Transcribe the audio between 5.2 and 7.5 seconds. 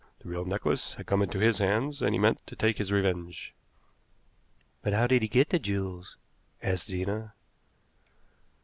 he get the jewels?" asked Zena.